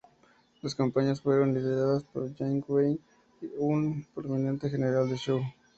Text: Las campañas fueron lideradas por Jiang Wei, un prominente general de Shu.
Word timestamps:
Las 0.63 0.73
campañas 0.73 1.21
fueron 1.21 1.53
lideradas 1.53 2.03
por 2.05 2.33
Jiang 2.33 2.63
Wei, 2.67 2.99
un 3.59 4.03
prominente 4.15 4.67
general 4.67 5.07
de 5.07 5.15
Shu. 5.17 5.39